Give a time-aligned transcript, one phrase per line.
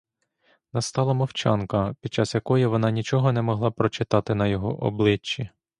[0.73, 5.49] Настала мовчанка, під час якої вона нічого не могла прочитати на його обличчі.